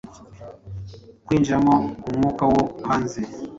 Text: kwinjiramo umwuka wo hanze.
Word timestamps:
kwinjiramo 1.25 1.75
umwuka 2.09 2.43
wo 2.51 2.61
hanze. 2.87 3.21